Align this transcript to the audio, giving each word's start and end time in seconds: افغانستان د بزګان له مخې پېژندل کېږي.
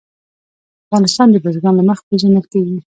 افغانستان 0.87 1.27
د 1.31 1.35
بزګان 1.43 1.73
له 1.77 1.83
مخې 1.89 2.03
پېژندل 2.09 2.45
کېږي. 2.51 2.77